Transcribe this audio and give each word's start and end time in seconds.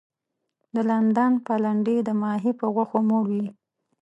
د 0.73 0.75
لندن 0.89 1.31
پلنډي 1.45 1.97
د 2.07 2.09
ماهي 2.21 2.51
په 2.59 2.65
غوښو 2.73 2.99
موړ 3.09 3.25
وي. 3.35 3.47